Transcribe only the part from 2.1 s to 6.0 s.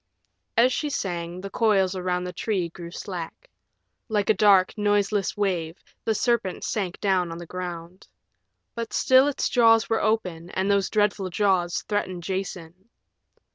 the tree grew slack. Like a dark, noiseless wave